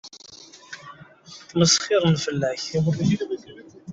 Ttmesxiṛen 1.39 2.15
fell-ak. 2.25 2.63